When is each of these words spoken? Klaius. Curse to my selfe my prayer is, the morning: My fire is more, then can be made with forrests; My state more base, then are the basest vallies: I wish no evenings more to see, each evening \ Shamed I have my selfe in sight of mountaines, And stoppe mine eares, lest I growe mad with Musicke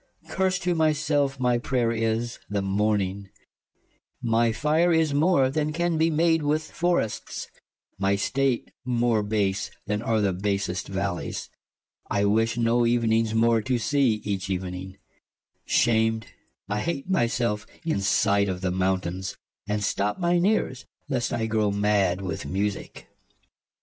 Klaius. 0.23 0.33
Curse 0.35 0.59
to 0.61 0.73
my 0.73 0.93
selfe 0.93 1.39
my 1.39 1.59
prayer 1.59 1.91
is, 1.91 2.39
the 2.49 2.63
morning: 2.63 3.29
My 4.19 4.51
fire 4.51 4.91
is 4.91 5.13
more, 5.13 5.51
then 5.51 5.71
can 5.71 5.99
be 5.99 6.09
made 6.09 6.41
with 6.41 6.71
forrests; 6.71 7.47
My 7.99 8.15
state 8.15 8.71
more 8.83 9.21
base, 9.21 9.69
then 9.85 10.01
are 10.01 10.19
the 10.19 10.33
basest 10.33 10.87
vallies: 10.87 11.49
I 12.09 12.25
wish 12.25 12.57
no 12.57 12.83
evenings 12.83 13.35
more 13.35 13.61
to 13.61 13.77
see, 13.77 14.13
each 14.23 14.49
evening 14.49 14.97
\ 15.33 15.65
Shamed 15.79 16.25
I 16.67 16.79
have 16.79 17.07
my 17.07 17.27
selfe 17.27 17.67
in 17.85 18.01
sight 18.01 18.49
of 18.49 18.63
mountaines, 18.73 19.37
And 19.67 19.83
stoppe 19.83 20.17
mine 20.17 20.47
eares, 20.47 20.85
lest 21.09 21.31
I 21.31 21.45
growe 21.47 21.69
mad 21.71 22.21
with 22.21 22.47
Musicke 22.47 23.05